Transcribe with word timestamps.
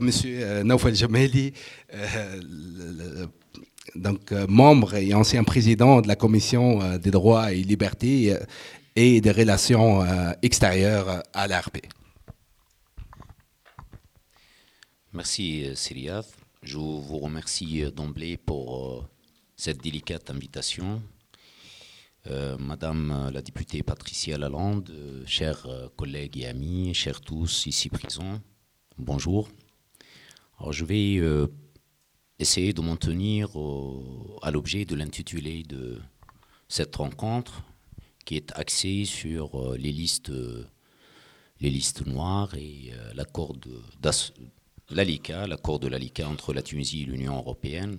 Monsieur 0.00 0.62
Naufal 0.62 0.94
Jameli, 0.94 1.52
donc, 3.94 4.32
membre 4.48 4.94
et 4.94 5.14
ancien 5.14 5.42
président 5.44 6.00
de 6.00 6.08
la 6.08 6.16
Commission 6.16 6.98
des 6.98 7.10
droits 7.10 7.52
et 7.52 7.62
libertés 7.62 8.36
et 8.94 9.20
des 9.20 9.32
relations 9.32 10.04
extérieures 10.42 11.22
à 11.32 11.48
l'ARP. 11.48 11.78
Merci 15.12 15.66
Syriath. 15.74 16.28
Je 16.62 16.76
vous 16.76 17.18
remercie 17.18 17.84
d'emblée 17.94 18.36
pour 18.36 19.08
cette 19.56 19.82
délicate 19.82 20.30
invitation. 20.30 21.02
Euh, 22.26 22.58
Madame 22.58 23.30
la 23.32 23.40
députée 23.40 23.82
Patricia 23.82 24.36
Lalande, 24.36 24.90
euh, 24.90 25.24
chers 25.26 25.64
euh, 25.66 25.88
collègues 25.96 26.38
et 26.38 26.46
amis, 26.46 26.92
chers 26.92 27.22
tous 27.22 27.64
ici 27.66 27.88
présents, 27.88 28.40
bonjour. 28.98 29.48
Alors 30.60 30.72
je 30.72 30.84
vais 30.84 31.20
essayer 32.38 32.72
de 32.72 32.80
m'en 32.80 32.96
tenir 32.96 33.48
à 34.42 34.50
l'objet 34.50 34.84
de 34.84 34.94
l'intitulé 34.94 35.62
de 35.62 35.98
cette 36.68 36.94
rencontre 36.96 37.64
qui 38.24 38.36
est 38.36 38.52
axée 38.56 39.04
sur 39.06 39.74
les 39.76 39.90
listes, 39.90 40.32
les 41.60 41.70
listes 41.70 42.06
noires 42.06 42.54
et 42.54 42.92
l'accord 43.14 43.56
de 43.56 43.80
l'ALICA, 44.90 45.46
l'accord 45.46 45.80
de 45.80 45.88
l'ALICA 45.88 46.28
entre 46.28 46.52
la 46.52 46.62
Tunisie 46.62 47.02
et 47.02 47.06
l'Union 47.06 47.36
européenne 47.36 47.98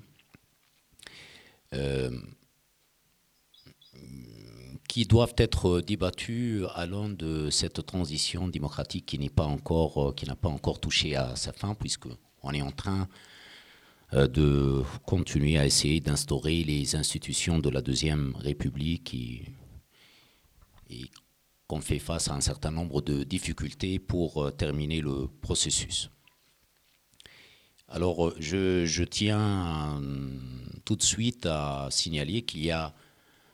qui 4.91 5.05
doivent 5.05 5.35
être 5.37 5.79
débattus 5.79 6.65
allant 6.75 7.07
de 7.07 7.49
cette 7.49 7.85
transition 7.85 8.49
démocratique 8.49 9.05
qui 9.05 9.17
n'est 9.19 9.29
pas 9.29 9.45
encore, 9.45 10.09
euh, 10.09 10.11
qui 10.11 10.25
n'a 10.25 10.35
pas 10.35 10.49
encore 10.49 10.81
touché 10.81 11.15
à 11.15 11.37
sa 11.37 11.53
fin, 11.53 11.75
puisque 11.75 12.09
on 12.43 12.53
est 12.53 12.61
en 12.61 12.71
train 12.71 13.07
euh, 14.13 14.27
de 14.27 14.83
continuer 15.05 15.57
à 15.57 15.65
essayer 15.65 15.99
d'instaurer 15.99 16.63
les 16.63 16.95
institutions 16.95 17.59
de 17.59 17.69
la 17.69 17.81
deuxième 17.81 18.35
République 18.35 19.13
et, 19.13 19.45
qu'on 21.67 21.79
fait 21.79 21.99
face 21.99 22.27
à 22.27 22.33
un 22.33 22.41
certain 22.41 22.71
nombre 22.71 23.01
de 23.01 23.23
difficultés 23.23 23.97
pour 23.97 24.43
euh, 24.43 24.51
terminer 24.51 24.99
le 24.99 25.29
processus. 25.41 26.09
Alors, 27.87 28.33
je, 28.39 28.85
je 28.85 29.03
tiens 29.03 30.01
tout 30.85 30.95
de 30.95 31.03
suite 31.03 31.45
à 31.45 31.87
signaler 31.89 32.41
qu'il 32.41 32.63
y 32.63 32.71
a 32.71 32.93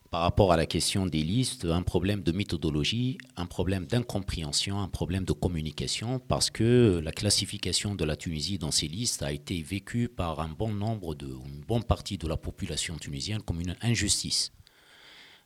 par 0.10 0.22
rapport 0.22 0.54
à 0.54 0.58
la 0.58 0.66
question 0.66 1.06
des 1.06 1.24
listes, 1.24 1.66
un 1.66 1.82
problème 1.82 2.22
de 2.22 2.32
méthodologie, 2.32 3.18
un 3.36 3.46
problème 3.46 3.86
d'incompréhension, 3.86 4.80
un 4.80 4.88
problème 4.88 5.26
de 5.26 5.34
communication, 5.34 6.20
parce 6.20 6.50
que 6.50 7.02
la 7.04 7.12
classification 7.12 7.94
de 7.94 8.06
la 8.06 8.16
Tunisie 8.16 8.58
dans 8.58 8.72
ces 8.72 8.88
listes 8.88 9.22
a 9.24 9.32
été 9.32 9.62
vécue 9.62 10.08
par 10.08 10.40
un 10.40 10.50
bon 10.50 10.72
nombre 10.72 11.14
de, 11.14 11.28
une 11.28 11.62
bonne 11.68 11.84
partie 11.84 12.18
de 12.18 12.28
la 12.28 12.38
population 12.38 12.96
tunisienne 12.96 13.42
comme 13.42 13.60
une 13.60 13.76
injustice. 13.82 14.52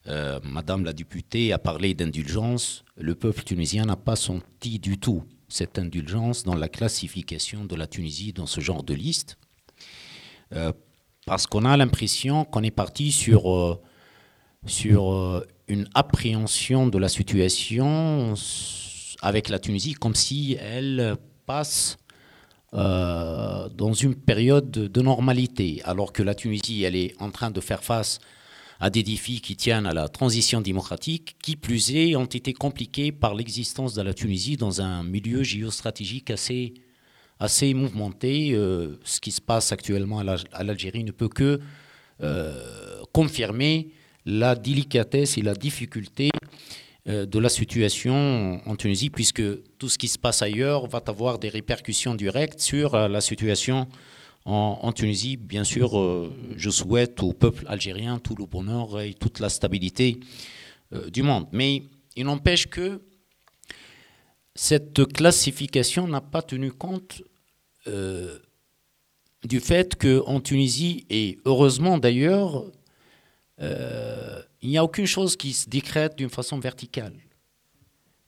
Euh, 0.08 0.40
Madame 0.44 0.84
la 0.84 0.94
députée 0.94 1.54
a 1.54 1.60
parlé 1.60 1.94
d'indulgence. 1.94 2.84
Le 2.98 3.16
peuple 3.16 3.44
tunisien 3.44 3.86
n'a 3.86 3.96
pas 3.96 4.16
senti 4.16 4.80
du 4.80 5.00
tout 5.00 5.24
cette 5.48 5.78
indulgence 5.78 6.44
dans 6.44 6.56
la 6.56 6.70
classification 6.70 7.66
de 7.66 7.76
la 7.76 7.88
Tunisie 7.88 8.32
dans 8.32 8.46
ce 8.46 8.62
genre 8.62 8.84
de 8.84 8.94
liste, 8.94 9.38
euh, 10.54 10.72
parce 11.26 11.46
qu'on 11.46 11.66
a 11.66 11.76
l'impression 11.76 12.46
qu'on 12.46 12.64
est 12.64 12.72
parti 12.72 13.12
sur 13.12 13.52
euh, 13.52 13.82
sur 14.66 15.12
euh, 15.12 15.46
une 15.68 15.88
appréhension 15.94 16.88
de 16.88 16.98
la 16.98 17.10
situation 17.10 18.34
avec 19.22 19.50
la 19.50 19.60
Tunisie 19.60 19.94
comme 19.94 20.16
si 20.16 20.58
elle 20.60 21.16
passe 21.46 21.98
euh, 22.74 23.68
dans 23.70 23.94
une 23.94 24.16
période 24.16 24.72
de 24.72 25.02
normalité, 25.02 25.82
alors 25.84 26.14
que 26.14 26.24
la 26.24 26.36
Tunisie, 26.36 26.84
elle 26.84 26.96
est 26.96 27.16
en 27.20 27.32
train 27.32 27.52
de 27.52 27.60
faire 27.60 27.84
face 27.84 28.20
à 28.80 28.90
des 28.90 29.04
défis 29.04 29.42
qui 29.42 29.56
tiennent 29.56 29.86
à 29.86 29.94
la 29.94 30.08
transition 30.08 30.62
démocratique, 30.62 31.36
qui 31.42 31.56
plus 31.56 31.94
est, 31.96 32.16
ont 32.16 32.26
été 32.26 32.54
compliqués 32.54 33.12
par 33.12 33.36
l'existence 33.36 33.94
de 33.94 34.02
la 34.02 34.14
Tunisie 34.14 34.58
dans 34.58 34.82
un 34.82 35.04
milieu 35.04 35.44
géostratégique 35.44 36.32
assez, 36.32 36.74
assez 37.40 37.74
mouvementé. 37.74 38.54
Euh, 38.54 39.00
ce 39.04 39.20
qui 39.20 39.32
se 39.32 39.42
passe 39.42 39.72
actuellement 39.72 40.20
à 40.20 40.64
l'Algérie 40.64 41.04
ne 41.04 41.12
peut 41.12 41.30
que 41.30 41.60
confirmer 43.14 43.92
la 44.26 44.56
délicatesse 44.56 45.38
et 45.38 45.42
la 45.42 45.54
difficulté 45.54 46.30
euh, 47.08 47.26
de 47.26 47.40
la 47.40 47.50
situation 47.50 48.62
en 48.64 48.76
Tunisie, 48.76 49.10
puisque 49.10 49.42
tout 49.80 49.90
ce 49.90 49.98
qui 49.98 50.08
se 50.08 50.20
passe 50.20 50.44
ailleurs 50.44 50.86
va 50.86 51.02
avoir 51.08 51.40
des 51.40 51.50
répercussions 51.50 52.14
directes 52.14 52.60
sur 52.60 52.94
euh, 52.94 53.08
la 53.08 53.22
situation 53.22 53.88
en, 54.46 54.92
Tunisie. 54.92 55.36
Bien 55.36 55.64
sûr, 55.64 55.98
euh, 55.98 56.32
je 56.58 56.70
souhaite 56.70 57.24
au 57.24 57.34
peuple 57.34 57.64
algérien 57.68 58.20
tout 58.20 58.36
le 58.36 58.46
bonheur 58.46 59.00
et 59.02 59.16
toute 59.16 59.40
la 59.40 59.50
stabilité 59.50 60.20
du 61.12 61.24
monde. 61.24 61.48
Mais 61.52 61.84
il 62.16 62.26
n'empêche 62.26 62.68
que 62.68 63.02
cette 64.54 65.06
classification 65.14 66.08
n'a 66.08 66.22
pas 66.22 66.42
tenu 66.42 66.72
compte 66.72 67.24
du 69.46 69.60
fait 69.60 69.96
qu'en 69.96 70.40
Tunisie, 70.42 71.06
et 71.10 71.38
heureusement 71.46 71.98
d'ailleurs, 71.98 72.66
euh, 73.62 74.42
il 74.62 74.70
n'y 74.70 74.78
a 74.78 74.84
aucune 74.84 75.06
chose 75.06 75.36
qui 75.36 75.54
se 75.54 75.70
décrète 75.70 76.18
d'une 76.18 76.30
façon 76.30 76.60
verticale. 76.60 77.14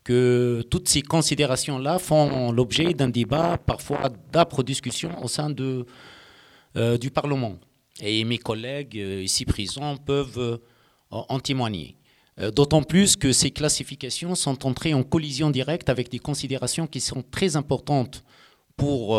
Que 0.03 0.63
toutes 0.69 0.89
ces 0.89 1.01
considérations-là 1.01 1.97
font 1.97 2.51
l'objet 2.51 2.93
d'un 2.93 3.07
débat, 3.09 3.57
parfois 3.57 4.09
d'âpres 4.31 4.61
discussions 4.61 5.23
au 5.23 5.27
sein 5.27 5.53
euh, 6.75 6.97
du 6.97 7.09
Parlement. 7.09 7.55
Et 8.01 8.23
mes 8.25 8.37
collègues 8.37 8.97
euh, 8.97 9.23
ici 9.23 9.45
présents 9.45 9.97
peuvent 9.97 10.59
en 11.09 11.39
témoigner. 11.39 11.95
D'autant 12.55 12.81
plus 12.81 13.15
que 13.15 13.31
ces 13.31 13.51
classifications 13.51 14.33
sont 14.33 14.65
entrées 14.65 14.95
en 14.95 15.03
collision 15.03 15.51
directe 15.51 15.89
avec 15.89 16.09
des 16.09 16.17
considérations 16.17 16.87
qui 16.87 16.99
sont 16.99 17.21
très 17.21 17.55
importantes 17.55 18.23
pour 18.75 19.15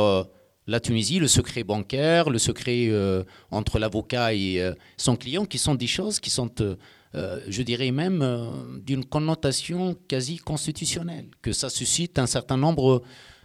la 0.66 0.80
Tunisie, 0.80 1.18
le 1.18 1.28
secret 1.28 1.62
bancaire, 1.62 2.30
le 2.30 2.38
secret 2.38 2.86
euh, 2.88 3.22
entre 3.50 3.78
l'avocat 3.78 4.34
et 4.34 4.60
euh, 4.60 4.72
son 4.96 5.16
client, 5.16 5.44
qui 5.44 5.58
sont 5.58 5.74
des 5.74 5.86
choses 5.86 6.20
qui 6.20 6.30
sont, 6.30 6.50
euh, 6.60 7.40
je 7.48 7.62
dirais 7.62 7.90
même, 7.90 8.80
d'une 8.84 9.04
connotation 9.04 9.94
quasi 10.08 10.38
constitutionnelle, 10.38 11.26
que 11.42 11.52
ça 11.52 11.68
suscite 11.68 12.18
un 12.18 12.26
certain 12.26 12.56
nombre 12.56 13.02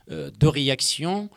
de 0.09 0.47
réactions 0.47 1.29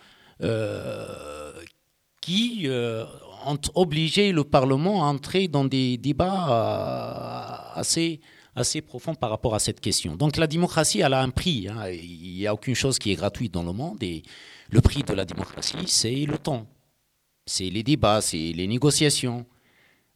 qui 2.22 2.66
ont 2.66 3.59
obligé 3.75 4.32
le 4.32 4.44
Parlement 4.44 5.04
à 5.04 5.09
entrer 5.09 5.47
dans 5.47 5.64
des 5.66 5.99
débats 5.99 7.72
assez 7.75 8.20
assez 8.54 8.82
profonds 8.82 9.14
par 9.14 9.31
rapport 9.31 9.54
à 9.54 9.59
cette 9.59 9.81
question. 9.81 10.16
Donc 10.16 10.37
la 10.37 10.47
démocratie, 10.47 11.00
elle 11.00 11.14
a 11.14 11.22
un 11.22 11.31
prix. 11.31 11.69
Hein. 11.69 11.88
Il 11.91 12.34
n'y 12.34 12.47
a 12.47 12.54
aucune 12.54 12.75
chose 12.75 12.99
qui 12.99 13.10
est 13.12 13.14
gratuite 13.14 13.53
dans 13.53 13.62
le 13.62 13.72
monde. 13.72 14.03
Et 14.03 14.22
le 14.72 14.80
prix 14.80 15.02
de 15.02 15.12
la 15.12 15.26
démocratie, 15.26 15.86
c'est 15.86 16.24
le 16.24 16.38
temps, 16.38 16.66
c'est 17.46 17.68
les 17.68 17.82
débats, 17.82 18.22
c'est 18.22 18.52
les 18.52 18.66
négociations. 18.66 19.46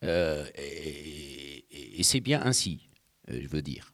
Euh, 0.02 0.44
et, 0.56 2.02
c'est 2.02 2.20
bien 2.20 2.40
ainsi, 2.42 2.88
euh, 3.30 3.40
je 3.42 3.48
veux 3.48 3.62
dire. 3.62 3.92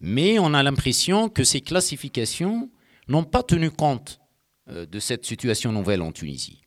Mais 0.00 0.38
on 0.38 0.54
a 0.54 0.62
l'impression 0.62 1.28
que 1.28 1.44
ces 1.44 1.60
classifications 1.60 2.70
n'ont 3.08 3.24
pas 3.24 3.42
tenu 3.42 3.70
compte 3.70 4.20
euh, 4.70 4.86
de 4.86 4.98
cette 4.98 5.26
situation 5.26 5.72
nouvelle 5.72 6.00
en 6.02 6.10
Tunisie. 6.10 6.62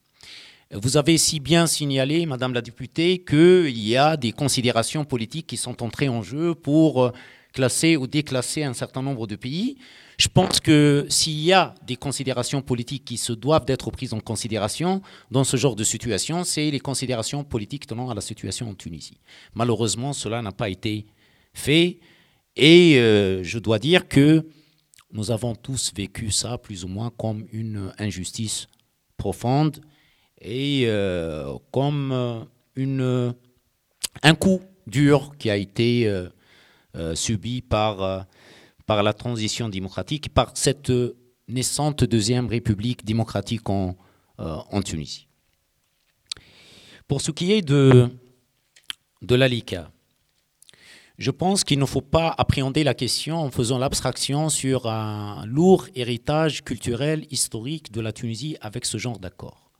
Vous 0.71 0.97
avez 0.97 1.17
si 1.17 1.39
bien 1.39 1.65
signalé, 1.67 2.25
Madame 2.25 2.53
la 2.53 2.61
députée, 2.61 3.23
qu'il 3.23 3.79
y 3.79 3.97
a 3.97 4.17
des 4.17 4.33
considérations 4.33 5.05
politiques 5.05 5.47
qui 5.47 5.57
sont 5.57 5.81
entrées 5.81 6.09
en 6.09 6.21
jeu 6.21 6.53
pour 6.53 7.11
classer 7.53 7.97
ou 7.97 8.07
déclasser 8.07 8.63
un 8.63 8.73
certain 8.73 9.01
nombre 9.01 9.27
de 9.27 9.35
pays. 9.35 9.77
Je 10.17 10.27
pense 10.27 10.59
que 10.59 11.05
s'il 11.09 11.39
y 11.39 11.53
a 11.53 11.75
des 11.85 11.95
considérations 11.95 12.61
politiques 12.61 13.05
qui 13.05 13.17
se 13.17 13.33
doivent 13.33 13.65
d'être 13.65 13.91
prises 13.91 14.13
en 14.13 14.19
considération 14.19 15.01
dans 15.29 15.43
ce 15.43 15.57
genre 15.57 15.75
de 15.75 15.83
situation, 15.83 16.43
c'est 16.43 16.71
les 16.71 16.79
considérations 16.79 17.43
politiques 17.43 17.85
tenant 17.85 18.09
à 18.09 18.15
la 18.15 18.21
situation 18.21 18.69
en 18.69 18.73
Tunisie. 18.73 19.19
Malheureusement, 19.53 20.13
cela 20.13 20.41
n'a 20.41 20.51
pas 20.51 20.69
été 20.69 21.05
fait 21.53 21.99
et 22.55 22.97
euh, 22.97 23.43
je 23.43 23.59
dois 23.59 23.77
dire 23.77 24.07
que 24.07 24.47
nous 25.11 25.29
avons 25.29 25.55
tous 25.55 25.93
vécu 25.95 26.31
ça 26.31 26.57
plus 26.57 26.83
ou 26.83 26.87
moins 26.87 27.11
comme 27.15 27.45
une 27.51 27.93
injustice 27.99 28.67
profonde 29.17 29.81
et 30.41 30.85
euh, 30.87 31.53
comme 31.71 32.11
euh, 32.77 33.31
un 34.23 34.35
coup 34.35 34.61
dur 34.87 35.33
qui 35.37 35.51
a 35.51 35.57
été 35.57 36.11
subi 37.15 37.61
par 37.61 38.25
par 38.87 39.03
la 39.03 39.13
transition 39.13 39.69
démocratique, 39.69 40.33
par 40.33 40.51
cette 40.55 40.91
naissante 41.47 42.03
deuxième 42.03 42.47
république 42.47 43.05
démocratique 43.05 43.69
en, 43.69 43.95
euh, 44.39 44.55
en 44.71 44.81
Tunisie. 44.81 45.27
Pour 47.07 47.21
ce 47.21 47.31
qui 47.31 47.51
est 47.51 47.61
de, 47.61 48.09
de 49.21 49.35
l'ALICA, 49.35 49.91
je 51.17 51.31
pense 51.31 51.63
qu'il 51.63 51.79
ne 51.79 51.85
faut 51.85 52.01
pas 52.01 52.33
appréhender 52.37 52.83
la 52.83 52.93
question 52.93 53.37
en 53.37 53.51
faisant 53.51 53.77
l'abstraction 53.77 54.49
sur 54.49 54.87
un 54.87 55.45
lourd 55.45 55.87
héritage 55.95 56.63
culturel, 56.63 57.25
historique 57.31 57.91
de 57.91 58.01
la 58.01 58.13
Tunisie 58.13 58.55
avec 58.61 58.85
ce 58.85 58.97
genre 58.97 59.19
d'accord. 59.19 59.71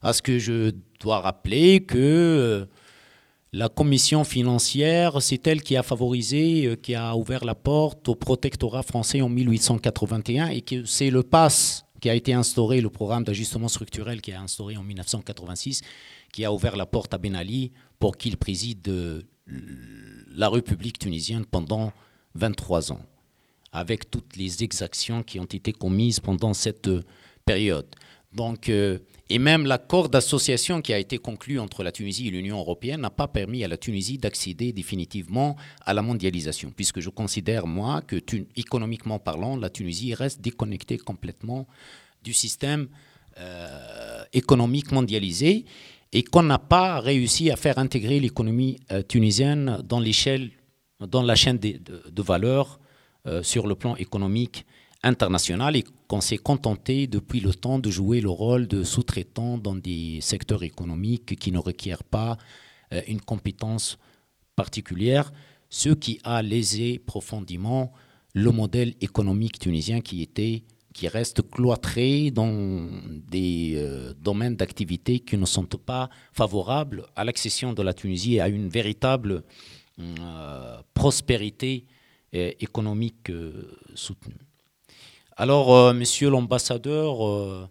Parce 0.00 0.20
que 0.22 0.38
je 0.38 0.72
dois 1.00 1.20
rappeler 1.20 1.84
que 1.84 1.98
euh, 1.98 2.66
la 3.52 3.68
commission 3.68 4.22
financière, 4.22 5.20
c'est 5.20 5.46
elle 5.46 5.62
qui 5.62 5.76
a 5.76 5.82
favorisé, 5.82 6.66
euh, 6.66 6.76
qui 6.76 6.94
a 6.94 7.16
ouvert 7.16 7.44
la 7.44 7.56
porte 7.56 8.08
au 8.08 8.14
protectorat 8.14 8.82
français 8.82 9.22
en 9.22 9.28
1881 9.28 10.48
et 10.50 10.64
c'est 10.84 11.10
le 11.10 11.22
PASS 11.22 11.84
qui 12.00 12.08
a 12.08 12.14
été 12.14 12.32
instauré, 12.32 12.80
le 12.80 12.90
programme 12.90 13.24
d'ajustement 13.24 13.68
structurel 13.68 14.20
qui 14.20 14.32
a 14.32 14.40
instauré 14.40 14.76
en 14.76 14.82
1986, 14.82 15.82
qui 16.32 16.44
a 16.44 16.52
ouvert 16.52 16.76
la 16.76 16.86
porte 16.86 17.12
à 17.12 17.18
Ben 17.18 17.34
Ali 17.34 17.72
pour 17.98 18.16
qu'il 18.16 18.36
préside 18.36 18.88
euh, 18.88 19.22
la 20.34 20.48
République 20.48 20.98
tunisienne 20.98 21.44
pendant 21.44 21.92
23 22.36 22.92
ans, 22.92 23.00
avec 23.72 24.10
toutes 24.10 24.36
les 24.36 24.62
exactions 24.62 25.22
qui 25.22 25.40
ont 25.40 25.44
été 25.44 25.72
commises 25.72 26.20
pendant 26.20 26.54
cette 26.54 26.88
euh, 26.88 27.02
période. 27.44 27.86
Donc, 28.32 28.68
euh, 28.68 28.98
et 29.28 29.38
même 29.40 29.66
l'accord 29.66 30.08
d'association 30.08 30.82
qui 30.82 30.92
a 30.92 30.98
été 30.98 31.18
conclu 31.18 31.58
entre 31.58 31.82
la 31.82 31.90
Tunisie 31.90 32.28
et 32.28 32.30
l'Union 32.30 32.58
européenne 32.58 33.00
n'a 33.00 33.10
pas 33.10 33.26
permis 33.26 33.64
à 33.64 33.68
la 33.68 33.76
Tunisie 33.76 34.18
d'accéder 34.18 34.72
définitivement 34.72 35.56
à 35.84 35.94
la 35.94 36.02
mondialisation, 36.02 36.72
puisque 36.74 37.00
je 37.00 37.10
considère, 37.10 37.66
moi, 37.66 38.02
que 38.02 38.16
économiquement 38.56 39.18
parlant, 39.18 39.56
la 39.56 39.68
Tunisie 39.68 40.14
reste 40.14 40.40
déconnectée 40.40 40.98
complètement 40.98 41.66
du 42.22 42.32
système 42.32 42.88
euh, 43.38 44.22
économique 44.32 44.92
mondialisé 44.92 45.64
et 46.12 46.22
qu'on 46.22 46.42
n'a 46.44 46.58
pas 46.58 47.00
réussi 47.00 47.50
à 47.50 47.56
faire 47.56 47.78
intégrer 47.78 48.20
l'économie 48.20 48.78
euh, 48.92 49.02
tunisienne 49.02 49.82
dans 49.84 50.00
l'échelle, 50.00 50.50
dans 51.00 51.22
la 51.22 51.34
chaîne 51.34 51.58
de, 51.58 51.80
de, 52.10 52.22
valeur 52.22 52.78
sur 53.42 53.66
le 53.66 53.74
plan 53.74 53.96
économique 53.96 54.64
international 55.02 55.76
et 55.76 55.84
qu'on 56.08 56.20
s'est 56.20 56.38
contenté 56.38 57.06
depuis 57.06 57.40
le 57.40 57.54
temps 57.54 57.78
de 57.78 57.90
jouer 57.90 58.20
le 58.20 58.28
rôle 58.28 58.66
de 58.66 58.84
sous-traitant 58.84 59.58
dans 59.58 59.74
des 59.74 60.20
secteurs 60.20 60.62
économiques 60.62 61.38
qui 61.38 61.52
ne 61.52 61.58
requièrent 61.58 62.04
pas 62.04 62.36
euh, 62.92 63.00
une 63.08 63.20
compétence 63.20 63.98
particulière, 64.56 65.32
ce 65.70 65.90
qui 65.90 66.20
a 66.24 66.42
lésé 66.42 66.98
profondément 66.98 67.92
le 68.34 68.50
modèle 68.50 68.94
économique 69.00 69.58
tunisien 69.58 70.00
qui 70.00 70.22
était 70.22 70.64
qui 70.92 71.06
reste 71.06 71.48
cloîtré 71.48 72.32
dans 72.32 72.88
des 73.28 73.74
euh, 73.76 74.12
domaines 74.20 74.56
d'activité 74.56 75.20
qui 75.20 75.36
ne 75.36 75.46
sont 75.46 75.64
pas 75.64 76.10
favorables 76.32 77.06
à 77.14 77.24
l'accession 77.24 77.72
de 77.72 77.82
la 77.82 77.94
Tunisie 77.94 78.34
et 78.34 78.40
à 78.40 78.48
une 78.48 78.68
véritable 78.68 79.44
euh, 80.00 80.82
prospérité 80.92 81.86
économique 82.32 83.32
soutenue. 83.96 84.49
Alors, 85.40 85.94
monsieur 85.94 86.28
l'ambassadeur 86.28 87.70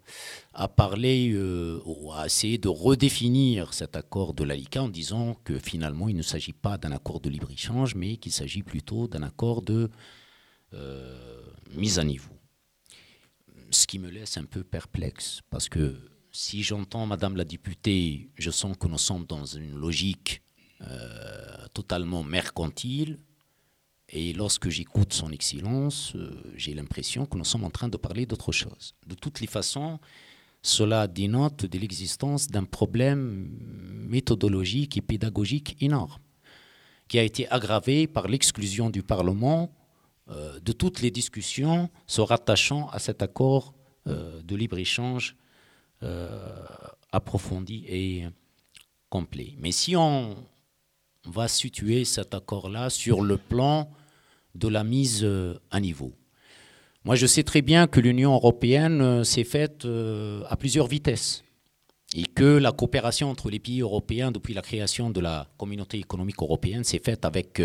a 0.55 0.67
parlé 0.67 1.37
ou 1.85 2.11
a 2.11 2.25
essayé 2.25 2.57
de 2.57 2.67
redéfinir 2.67 3.75
cet 3.75 3.95
accord 3.95 4.33
de 4.33 4.43
l'ALICA 4.43 4.81
en 4.81 4.89
disant 4.89 5.35
que 5.43 5.59
finalement, 5.59 6.09
il 6.09 6.15
ne 6.15 6.23
s'agit 6.23 6.51
pas 6.51 6.79
d'un 6.79 6.91
accord 6.91 7.19
de 7.19 7.29
libre-échange, 7.29 7.93
mais 7.93 8.17
qu'il 8.17 8.31
s'agit 8.31 8.63
plutôt 8.63 9.07
d'un 9.07 9.21
accord 9.21 9.61
de 9.61 9.91
mise 11.75 11.99
à 11.99 12.03
niveau. 12.03 12.33
Ce 13.69 13.85
qui 13.85 13.99
me 13.99 14.09
laisse 14.09 14.37
un 14.37 14.45
peu 14.45 14.63
perplexe, 14.63 15.41
parce 15.51 15.69
que 15.69 15.95
si 16.31 16.63
j'entends 16.63 17.05
Madame 17.05 17.35
la 17.35 17.45
députée, 17.45 18.31
je 18.33 18.49
sens 18.49 18.75
que 18.79 18.87
nous 18.87 18.97
sommes 18.97 19.27
dans 19.27 19.45
une 19.45 19.75
logique 19.75 20.41
euh, 20.81 21.67
totalement 21.75 22.23
mercantile, 22.23 23.19
et 24.11 24.33
lorsque 24.33 24.69
j'écoute 24.69 25.13
son 25.13 25.31
excellence, 25.31 26.13
euh, 26.15 26.31
j'ai 26.55 26.73
l'impression 26.73 27.25
que 27.25 27.37
nous 27.37 27.45
sommes 27.45 27.63
en 27.63 27.69
train 27.69 27.89
de 27.89 27.97
parler 27.97 28.25
d'autre 28.25 28.51
chose. 28.51 28.95
De 29.05 29.13
toutes 29.13 29.39
les 29.39 29.47
façons, 29.47 29.99
cela 30.61 31.07
dénote 31.07 31.65
de 31.65 31.77
l'existence 31.77 32.47
d'un 32.47 32.63
problème 32.63 33.49
méthodologique 34.09 34.97
et 34.97 35.01
pédagogique 35.01 35.77
énorme, 35.81 36.19
qui 37.07 37.19
a 37.19 37.23
été 37.23 37.49
aggravé 37.49 38.07
par 38.07 38.27
l'exclusion 38.27 38.89
du 38.89 39.03
Parlement 39.03 39.71
euh, 40.29 40.59
de 40.59 40.71
toutes 40.71 41.01
les 41.01 41.11
discussions 41.11 41.89
se 42.07 42.21
rattachant 42.21 42.89
à 42.89 42.99
cet 42.99 43.21
accord 43.21 43.73
euh, 44.07 44.41
de 44.41 44.55
libre-échange 44.55 45.35
approfondi 47.11 47.83
et 47.89 48.25
complet. 49.09 49.55
Mais 49.57 49.73
si 49.73 49.97
on 49.97 50.37
va 51.25 51.49
situer 51.49 52.05
cet 52.05 52.33
accord-là 52.33 52.89
sur 52.89 53.21
le 53.21 53.37
plan 53.37 53.91
de 54.59 54.67
la 54.67 54.83
mise 54.83 55.27
à 55.71 55.79
niveau, 55.79 56.11
moi 57.05 57.15
je 57.15 57.25
sais 57.25 57.43
très 57.43 57.61
bien 57.61 57.87
que 57.87 57.99
l'Union 57.99 58.33
européenne 58.33 59.23
s'est 59.23 59.43
faite 59.43 59.87
à 60.49 60.55
plusieurs 60.57 60.87
vitesses 60.87 61.43
et 62.15 62.25
que 62.25 62.57
la 62.57 62.71
coopération 62.71 63.29
entre 63.29 63.49
les 63.49 63.59
pays 63.59 63.81
européens 63.81 64.31
depuis 64.31 64.53
la 64.53 64.61
création 64.61 65.09
de 65.09 65.21
la 65.21 65.47
communauté 65.57 65.97
économique 65.97 66.41
européenne 66.41 66.83
s'est 66.83 67.01
faite 67.03 67.23
avec 67.25 67.61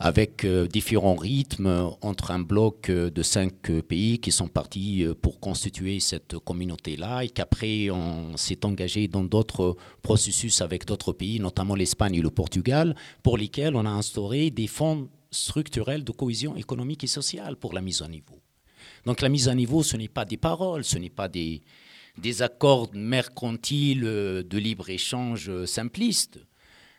avec 0.00 0.46
euh, 0.46 0.66
différents 0.66 1.14
rythmes 1.14 1.90
entre 2.00 2.30
un 2.30 2.40
bloc 2.40 2.88
euh, 2.88 3.10
de 3.10 3.22
cinq 3.22 3.68
euh, 3.70 3.82
pays 3.82 4.18
qui 4.18 4.32
sont 4.32 4.48
partis 4.48 5.06
pour 5.20 5.38
constituer 5.40 6.00
cette 6.00 6.38
communauté-là 6.38 7.22
et 7.22 7.28
qu'après 7.28 7.90
on 7.90 8.34
s'est 8.36 8.64
engagé 8.64 9.08
dans 9.08 9.22
d'autres 9.22 9.76
processus 10.00 10.62
avec 10.62 10.86
d'autres 10.86 11.12
pays, 11.12 11.38
notamment 11.38 11.74
l'Espagne 11.74 12.14
et 12.14 12.22
le 12.22 12.30
Portugal, 12.30 12.96
pour 13.22 13.36
lesquels 13.36 13.76
on 13.76 13.84
a 13.84 13.90
instauré 13.90 14.50
des 14.50 14.66
fonds 14.66 15.08
structurels 15.30 16.04
de 16.04 16.12
cohésion 16.12 16.56
économique 16.56 17.04
et 17.04 17.08
sociale 17.08 17.56
pour 17.56 17.72
la 17.72 17.80
mise 17.80 18.02
à 18.02 18.08
niveau. 18.08 18.40
Donc 19.06 19.20
la 19.20 19.28
mise 19.28 19.48
à 19.48 19.54
niveau, 19.54 19.82
ce 19.82 19.96
n'est 19.96 20.08
pas 20.08 20.24
des 20.24 20.36
paroles, 20.36 20.84
ce 20.84 20.98
n'est 20.98 21.10
pas 21.10 21.28
des, 21.28 21.62
accords 22.40 22.90
mercantiles 22.92 24.02
de 24.02 24.58
libre-échange 24.58 25.64
simplistes. 25.64 26.38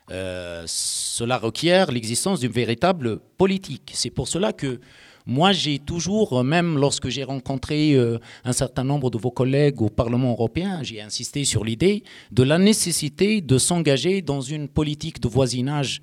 Euh, 0.10 0.64
cela 0.68 1.38
requiert 1.38 1.92
l'existence 1.92 2.40
d'une 2.40 2.52
véritable 2.52 3.20
politique. 3.38 3.92
C'est 3.94 4.10
pour 4.10 4.28
cela 4.28 4.52
que 4.52 4.80
moi, 5.26 5.52
j'ai 5.52 5.78
toujours, 5.78 6.44
même 6.44 6.78
lorsque 6.78 7.10
j'ai 7.10 7.24
rencontré 7.24 7.94
euh, 7.94 8.18
un 8.44 8.54
certain 8.54 8.84
nombre 8.84 9.12
de 9.12 9.18
vos 9.18 9.30
collègues 9.32 9.82
au 9.82 9.90
Parlement 9.90 10.32
européen, 10.32 10.82
j'ai 10.82 11.00
insisté 11.02 11.46
sur 11.46 11.64
l'idée 11.64 12.04
de 12.32 12.44
la 12.44 12.58
nécessité 12.58 13.42
de 13.42 13.58
s'engager 13.58 14.22
dans 14.22 14.42
une 14.42 14.68
politique 14.68 15.22
de 15.22 15.28
voisinage 15.28 16.02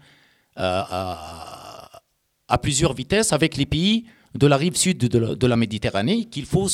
euh, 0.58 0.82
à, 2.48 2.58
plusieurs 2.58 2.94
vitesses 2.94 3.32
avec 3.32 3.56
les 3.56 3.66
pays 3.66 4.06
de 4.34 4.46
la 4.46 4.56
rive 4.56 4.76
sud 4.76 4.98
de 4.98 5.46
la, 5.46 5.56
Méditerranée, 5.56 6.26
qu'il 6.26 6.44
faut 6.44 6.68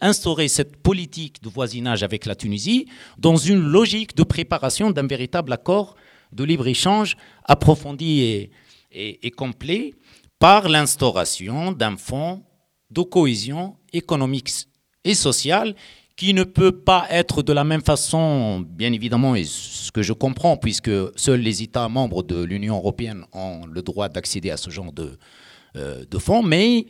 instaurer 0.00 0.48
cette 0.48 0.76
politique 0.76 1.42
de 1.42 1.48
voisinage 1.48 2.02
avec 2.02 2.26
la 2.26 2.34
Tunisie 2.34 2.86
dans 3.18 3.36
une 3.36 3.60
logique 3.60 4.16
de 4.16 4.22
préparation 4.22 4.90
d'un 4.90 5.06
véritable 5.06 5.52
accord 5.52 5.96
de 6.32 6.44
libre-échange 6.44 7.16
approfondi 7.44 8.50
et, 8.90 9.30
complet 9.32 9.94
par 10.38 10.68
l'instauration 10.68 11.72
d'un 11.72 11.96
fonds 11.96 12.42
de 12.90 13.02
cohésion 13.02 13.76
économique 13.92 14.50
et 15.04 15.14
sociale 15.14 15.74
qui 16.16 16.32
ne 16.32 16.44
peut 16.44 16.72
pas 16.72 17.06
être 17.10 17.42
de 17.42 17.52
la 17.52 17.64
même 17.64 17.82
façon, 17.82 18.60
bien 18.60 18.92
évidemment, 18.92 19.34
et 19.34 19.44
ce 19.44 19.90
que 19.90 20.02
je 20.02 20.12
comprends, 20.12 20.56
puisque 20.56 20.90
seuls 21.16 21.40
les 21.40 21.62
États 21.62 21.88
membres 21.88 22.22
de 22.22 22.42
l'Union 22.42 22.76
européenne 22.76 23.24
ont 23.32 23.66
le 23.66 23.82
droit 23.82 24.08
d'accéder 24.08 24.50
à 24.50 24.56
ce 24.56 24.70
genre 24.70 24.92
de, 24.92 25.18
euh, 25.76 26.04
fonds, 26.20 26.44
mais 26.44 26.86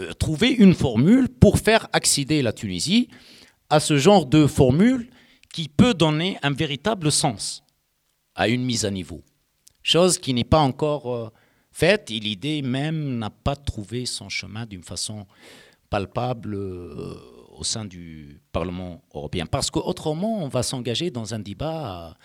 euh, 0.00 0.12
trouver 0.14 0.50
une 0.50 0.74
formule 0.74 1.28
pour 1.28 1.58
faire 1.58 1.86
accéder 1.92 2.42
la 2.42 2.52
Tunisie 2.52 3.08
à 3.70 3.78
ce 3.78 3.96
genre 3.96 4.26
de 4.26 4.46
formule 4.46 5.08
qui 5.52 5.68
peut 5.68 5.94
donner 5.94 6.36
un 6.42 6.50
véritable 6.50 7.12
sens 7.12 7.62
à 8.34 8.48
une 8.48 8.64
mise 8.64 8.84
à 8.84 8.90
niveau. 8.90 9.22
Chose 9.84 10.18
qui 10.18 10.34
n'est 10.34 10.42
pas 10.42 10.58
encore 10.58 11.14
euh, 11.14 11.30
faite 11.70 12.10
et 12.10 12.18
l'idée 12.18 12.60
même 12.62 13.18
n'a 13.18 13.30
pas 13.30 13.54
trouvé 13.54 14.04
son 14.04 14.28
chemin 14.28 14.66
d'une 14.66 14.82
façon 14.82 15.26
palpable 15.90 16.58
au 17.54 17.64
sein 17.64 17.84
du 17.84 18.40
Parlement 18.52 19.02
européen. 19.14 19.46
Parce 19.46 19.70
qu'autrement, 19.70 20.42
on 20.44 20.48
va 20.48 20.62
s'engager 20.62 21.10
dans 21.10 21.34
un 21.34 21.38
débat, 21.38 22.16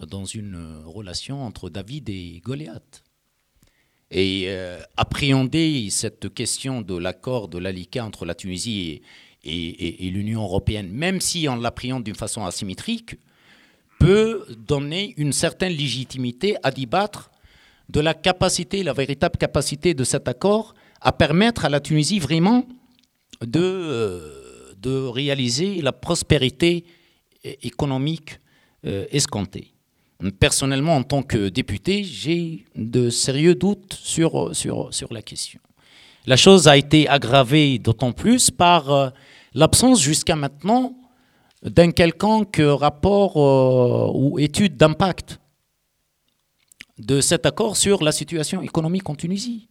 euh, 0.00 0.06
dans 0.06 0.24
une 0.24 0.82
relation 0.84 1.42
entre 1.42 1.70
David 1.70 2.08
et 2.08 2.40
Goliath. 2.44 3.02
Et 4.12 4.48
appréhender 4.96 5.88
cette 5.90 6.32
question 6.32 6.80
de 6.80 6.96
l'accord 6.96 7.48
de 7.48 7.58
l'ALICA 7.58 8.04
entre 8.04 8.24
la 8.24 8.36
Tunisie 8.36 9.02
et, 9.46 10.10
l'Union 10.10 10.42
européenne, 10.42 10.88
même 10.90 11.20
si 11.20 11.48
on 11.48 11.56
l'appréhende 11.56 12.04
d'une 12.04 12.14
façon 12.14 12.44
asymétrique, 12.44 13.16
peut 13.98 14.46
donner 14.58 15.14
une 15.16 15.32
certaine 15.32 15.72
légitimité 15.72 16.56
à 16.62 16.70
débattre 16.70 17.30
de 17.88 18.00
la 18.00 18.14
capacité, 18.14 18.82
la 18.82 18.92
véritable 18.92 19.38
capacité 19.38 19.94
de 19.94 20.04
cet 20.04 20.28
accord 20.28 20.74
à 21.00 21.12
permettre 21.12 21.64
à 21.64 21.68
la 21.68 21.80
Tunisie 21.80 22.18
vraiment 22.18 22.66
de, 23.40 23.60
euh, 23.60 24.45
de 24.80 25.06
réaliser 25.06 25.80
la 25.82 25.92
prospérité 25.92 26.84
économique 27.62 28.40
euh, 28.86 29.06
escomptée. 29.10 29.72
Personnellement, 30.38 30.96
en 30.96 31.02
tant 31.02 31.22
que 31.22 31.48
député, 31.48 32.04
j'ai 32.04 32.64
de 32.74 33.10
sérieux 33.10 33.54
doutes 33.54 33.92
sur, 33.92 34.50
la 35.10 35.22
question. 35.22 35.60
La 36.26 36.36
chose 36.36 36.68
a 36.68 36.76
été 36.76 37.08
aggravée 37.08 37.78
d'autant 37.78 38.12
plus 38.12 38.50
par 38.50 38.90
euh, 38.90 39.08
l'absence 39.54 40.00
jusqu'à 40.00 40.36
maintenant 40.36 40.96
d'un 41.62 41.90
quelconque 41.90 42.60
rapport 42.62 43.36
euh, 43.36 44.10
ou 44.14 44.38
étude 44.38 44.76
d'impact 44.76 45.40
de 46.98 47.20
cet 47.20 47.44
accord 47.44 47.76
sur 47.76 48.02
la 48.02 48.12
situation 48.12 48.62
économique 48.62 49.08
en 49.10 49.14
Tunisie. 49.14 49.68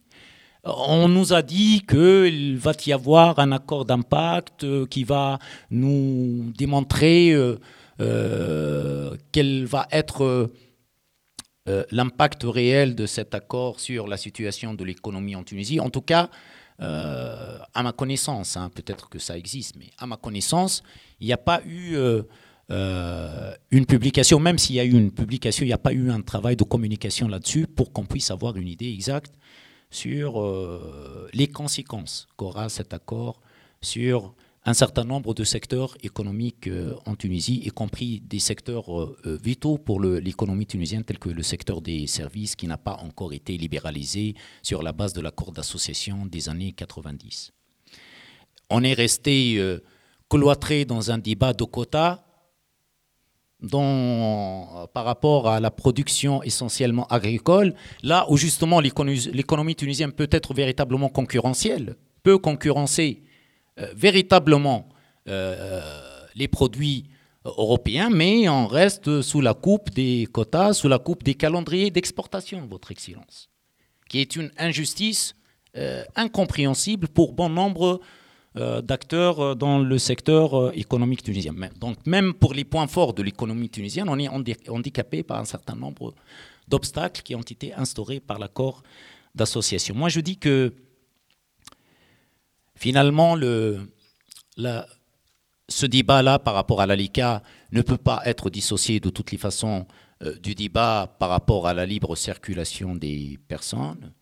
On 0.68 1.08
nous 1.08 1.32
a 1.32 1.42
dit 1.42 1.82
qu'il 1.88 2.58
va 2.58 2.72
y 2.84 2.92
avoir 2.92 3.38
un 3.38 3.52
accord 3.52 3.84
d'impact 3.84 4.64
euh, 4.64 4.84
qui 4.86 5.04
va 5.04 5.38
nous 5.70 6.52
démontrer 6.58 7.32
euh, 8.00 9.16
quel 9.30 9.64
va 9.64 9.86
être 9.92 10.50
euh, 11.68 11.84
l'impact 11.92 12.42
réel 12.42 12.96
de 12.96 13.06
cet 13.06 13.34
accord 13.36 13.78
sur 13.78 14.08
la 14.08 14.16
situation 14.16 14.74
de 14.74 14.82
l'économie 14.82 15.36
en 15.36 15.44
Tunisie. 15.44 15.78
En 15.78 15.90
tout 15.90 16.02
cas, 16.02 16.30
à 16.78 17.82
ma 17.82 17.92
connaissance, 17.92 18.56
hein, 18.56 18.68
peut-être 18.74 19.08
que 19.08 19.18
ça 19.18 19.38
existe, 19.38 19.76
mais 19.78 19.90
à 19.98 20.06
ma 20.06 20.16
connaissance, 20.16 20.82
il 21.20 21.26
n'y 21.26 21.32
a 21.32 21.38
pas 21.38 21.62
eu 21.64 21.96
une 22.68 23.86
publication, 23.86 24.38
même 24.38 24.58
s'il 24.58 24.76
y 24.76 24.80
a 24.80 24.84
eu 24.84 24.92
une 24.92 25.10
publication, 25.10 25.64
il 25.64 25.68
n'y 25.68 25.72
a 25.72 25.78
pas 25.78 25.94
eu 25.94 26.10
un 26.10 26.20
travail 26.20 26.54
de 26.54 26.64
communication 26.64 27.28
là-dessus 27.28 27.66
pour 27.66 27.92
qu'on 27.92 28.04
puisse 28.04 28.30
avoir 28.30 28.56
une 28.56 28.68
idée 28.68 28.92
exacte 28.92 29.32
sur 29.90 30.40
euh, 30.40 31.28
les 31.32 31.48
conséquences 31.48 32.28
qu'aura 32.36 32.68
cet 32.68 32.92
accord 32.92 33.40
sur 33.80 34.34
un 34.64 34.74
certain 34.74 35.04
nombre 35.04 35.32
de 35.32 35.44
secteurs 35.44 35.96
économiques 36.02 36.66
euh, 36.66 36.94
en 37.06 37.14
Tunisie, 37.14 37.62
y 37.64 37.68
compris 37.68 38.20
des 38.20 38.40
secteurs 38.40 39.00
euh, 39.00 39.38
vitaux 39.42 39.78
pour 39.78 40.00
l'économie 40.00 40.66
tunisienne, 40.66 41.04
tels 41.04 41.20
que 41.20 41.28
le 41.28 41.42
secteur 41.42 41.80
des 41.80 42.06
services, 42.08 42.56
qui 42.56 42.66
n'a 42.66 42.78
pas 42.78 42.96
encore 42.96 43.32
été 43.32 43.56
libéralisé 43.56 44.34
sur 44.62 44.82
la 44.82 44.92
base 44.92 45.12
de 45.12 45.20
l'accord 45.20 45.52
d'association 45.52 46.26
des 46.26 46.48
années 46.48 46.72
90. 46.72 47.52
On 48.70 48.82
est 48.82 48.94
resté 48.94 49.62
cloîtré 50.28 50.84
dans 50.84 51.12
un 51.12 51.18
débat 51.18 51.52
de 51.52 51.62
quotas 51.62 52.25
euh, 53.64 54.86
par 54.92 55.06
rapport 55.06 55.48
à 55.48 55.60
la 55.60 55.70
production 55.70 56.42
essentiellement 56.42 57.06
agricole, 57.06 57.74
là 58.02 58.26
où 58.28 58.36
justement 58.36 58.80
l'économie 58.80 59.74
tunisienne 59.74 60.12
peut 60.12 60.28
être 60.30 60.52
véritablement 60.52 61.08
concurrentielle, 61.08 61.96
peut 62.22 62.36
concurrencer 62.36 63.22
euh, 63.80 63.86
véritablement 63.96 64.90
euh, 65.28 65.80
les 66.34 66.48
produits 66.48 67.08
européens, 67.46 68.10
mais 68.10 68.46
on 68.48 68.66
reste 68.66 69.22
sous 69.22 69.40
la 69.40 69.54
coupe 69.54 69.88
des 69.90 70.28
quotas, 70.30 70.74
sous 70.74 70.88
la 70.88 70.98
coupe 70.98 71.22
des 71.22 71.34
calendriers 71.34 71.90
d'exportation, 71.90 72.66
Votre 72.66 72.92
Excellence, 72.92 73.48
qui 74.10 74.20
est 74.20 74.36
une 74.36 74.50
injustice 74.58 75.34
incompréhensible 76.14 77.06
pour 77.06 77.34
bon 77.34 77.50
nombre 77.50 78.00
d'acteurs 78.56 79.40
euh, 79.40 79.54
dans 79.54 79.78
le 79.78 79.98
secteur 79.98 80.54
euh, 80.54 80.72
économique 80.74 81.22
tunisien. 81.22 81.54
Donc 81.78 81.98
même 82.06 82.32
pour 82.32 82.54
les 82.54 82.64
points 82.64 82.86
forts 82.86 83.12
de 83.12 83.22
l'économie 83.22 83.68
tunisienne, 83.68 84.08
on 84.08 84.18
est 84.18 84.28
handicapé 84.68 85.22
par 85.22 85.38
un 85.38 85.44
certain 85.44 85.76
nombre 85.76 86.14
d'obstacles 86.66 87.22
qui 87.22 87.34
ont 87.34 87.42
été 87.42 87.74
instaurés 87.74 88.18
par 88.18 88.38
l'accord 88.38 88.82
d'association. 89.34 89.94
Moi, 89.94 90.08
je 90.08 90.20
dis 90.20 90.38
que 90.38 90.72
finalement, 92.74 93.34
le, 93.36 93.88
ce 95.68 95.86
débat-là 95.86 96.38
par 96.38 96.54
rapport 96.54 96.80
à 96.80 96.86
l'ALICA 96.86 97.42
ne 97.72 97.82
peut 97.82 97.98
pas 97.98 98.22
être 98.24 98.48
dissocié 98.48 99.00
de 99.00 99.10
toutes 99.10 99.32
les 99.32 99.38
façons 99.38 99.86
du 100.42 100.54
débat 100.54 101.14
par 101.18 101.28
rapport 101.28 101.68
à 101.68 101.74
la 101.74 101.84
libre 101.84 102.16
circulation 102.16 102.94
des 102.94 103.38
personnes. 103.48 104.12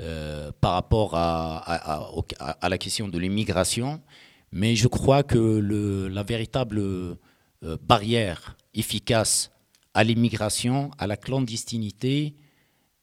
Euh, 0.00 0.52
par 0.60 0.74
rapport 0.74 1.16
à, 1.16 2.68
la 2.68 2.78
question 2.78 3.08
de 3.08 3.18
l'immigration, 3.18 4.00
mais 4.52 4.76
je 4.76 4.86
crois 4.86 5.24
que 5.24 5.58
la 6.08 6.22
véritable 6.22 6.78
euh, 6.78 7.16
barrière 7.82 8.56
efficace 8.74 9.50
à 9.94 10.04
l'immigration, 10.04 10.92
à 10.98 11.08
la 11.08 11.16
clandestinité, 11.16 12.36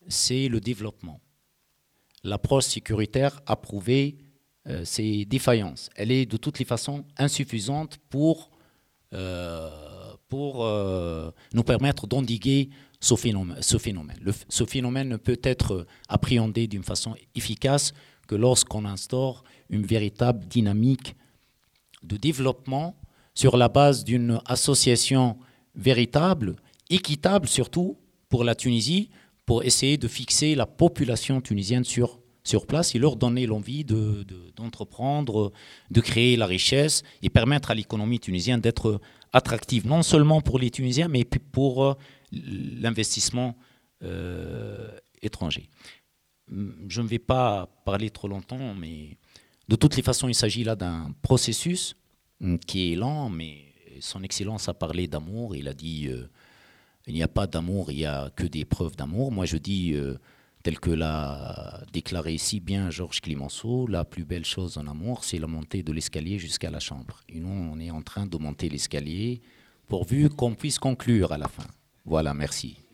c'est 0.07 0.47
le 0.47 0.61
développement. 0.61 1.19
L'approche 2.23 2.63
sécuritaire 2.63 3.41
a 3.45 3.57
prouvé 3.57 4.15
euh, 4.67 4.85
ses 4.85 5.25
défaillances. 5.25 5.89
Elle 5.97 6.11
est 6.11 6.25
de 6.25 6.37
toutes 6.37 6.59
les 6.59 6.65
façons 6.65 7.03
insuffisante 7.17 7.97
pour 8.09 8.51
nous 11.53 11.63
permettre 11.63 12.07
d'endiguer 12.07 12.69
ce 13.05 13.15
phénomène. 13.15 13.57
Ce 14.49 14.65
phénomène. 14.65 15.09
ne 15.09 15.17
peut 15.17 15.39
être 15.43 15.85
appréhendé 16.09 16.65
d'une 16.65 16.83
façon 16.83 17.13
efficace 17.35 17.93
que 18.27 18.33
lorsqu'on 18.33 18.85
instaure 18.85 19.43
une 19.69 19.85
véritable 19.85 20.45
dynamique 20.47 21.15
de 22.01 22.17
développement 22.17 22.95
sur 23.35 23.57
la 23.57 23.69
base 23.69 24.03
d'une 24.03 24.41
association 24.45 25.37
véritable, 25.75 26.55
équitable 26.89 27.47
surtout 27.47 27.97
pour 28.27 28.43
la 28.43 28.55
Tunisie, 28.55 29.09
pour 29.45 29.63
essayer 29.63 29.97
de 29.97 30.07
fixer 30.07 30.55
la 30.55 30.65
population 30.65 31.41
tunisienne 31.41 31.83
sur, 31.83 32.19
sur 32.43 32.65
place 32.65 32.95
et 32.95 32.99
leur 32.99 33.17
donner 33.17 33.45
l'envie 33.45 33.85
d'entreprendre, 33.85 35.51
de, 35.91 35.93
de 35.93 36.01
créer 36.01 36.37
la 36.37 36.47
richesse 36.47 37.03
et 37.21 37.29
permettre 37.29 37.69
à 37.69 37.75
l'économie 37.75 38.19
tunisienne 38.19 38.61
d'être 38.61 38.99
attractive, 39.35 39.85
non 39.85 40.01
seulement 40.01 40.41
pour 40.41 40.57
les 40.57 40.71
Tunisiens, 40.71 41.09
mais 41.09 41.25
pour 41.25 41.97
l'investissement 42.31 43.55
euh, 44.03 44.91
étranger. 45.21 45.69
Je 46.87 47.01
ne 47.01 47.07
vais 47.07 47.19
pas 47.19 47.67
parler 47.85 48.09
trop 48.09 48.27
longtemps, 48.27 48.73
mais 48.75 49.17
de 49.67 49.75
toutes 49.75 49.95
les 49.95 50.03
façons, 50.03 50.27
il 50.27 50.35
s'agit 50.35 50.63
là 50.63 50.75
d'un 50.75 51.13
processus 51.21 51.95
hum, 52.41 52.59
qui 52.59 52.93
est 52.93 52.95
lent, 52.95 53.29
mais 53.29 53.73
son 53.99 54.23
Excellence 54.23 54.69
a 54.69 54.73
parlé 54.73 55.07
d'amour. 55.07 55.55
Il 55.55 55.67
a 55.67 55.73
dit 55.73 56.07
euh, 56.07 56.27
il 57.07 57.13
n'y 57.13 57.23
a 57.23 57.27
pas 57.27 57.47
d'amour, 57.47 57.91
il 57.91 57.97
n'y 57.97 58.05
a 58.05 58.29
que 58.35 58.45
des 58.45 58.65
preuves 58.65 58.95
d'amour. 58.95 59.31
Moi, 59.31 59.45
je 59.45 59.57
dis, 59.57 59.93
euh, 59.93 60.17
tel 60.63 60.79
que 60.79 60.89
l'a 60.89 61.81
déclaré 61.93 62.37
si 62.37 62.59
bien 62.59 62.89
Georges 62.89 63.21
Clemenceau, 63.21 63.85
la 63.87 64.03
plus 64.03 64.25
belle 64.25 64.45
chose 64.45 64.77
en 64.77 64.87
amour, 64.87 65.23
c'est 65.23 65.37
la 65.37 65.47
montée 65.47 65.83
de 65.83 65.91
l'escalier 65.91 66.39
jusqu'à 66.39 66.71
la 66.71 66.79
chambre. 66.79 67.21
Et 67.29 67.39
nous, 67.39 67.49
on 67.49 67.79
est 67.79 67.91
en 67.91 68.01
train 68.01 68.25
de 68.25 68.37
monter 68.37 68.69
l'escalier 68.69 69.41
pourvu 69.87 70.29
qu'on 70.29 70.55
puisse 70.55 70.79
conclure 70.79 71.31
à 71.31 71.37
la 71.37 71.47
fin. 71.47 71.67
Voilà, 72.05 72.33
merci. 72.33 72.84